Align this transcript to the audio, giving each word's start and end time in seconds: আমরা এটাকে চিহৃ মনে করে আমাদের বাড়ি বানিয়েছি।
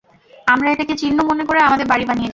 আমরা 0.47 0.67
এটাকে 0.71 0.93
চিহৃ 0.95 1.21
মনে 1.21 1.43
করে 1.45 1.59
আমাদের 1.61 1.85
বাড়ি 1.87 2.05
বানিয়েছি। 2.05 2.29